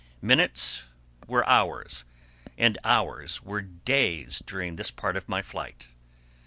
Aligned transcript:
Minutes 0.19 0.87
were 1.27 1.47
hours, 1.47 2.05
and 2.57 2.75
hours 2.83 3.43
were 3.43 3.61
days 3.61 4.41
during 4.47 4.75
this 4.75 4.89
part 4.89 5.15
of 5.15 5.29
my 5.29 5.43
flight. 5.43 5.89